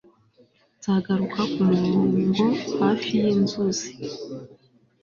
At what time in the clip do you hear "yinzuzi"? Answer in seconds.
3.23-3.89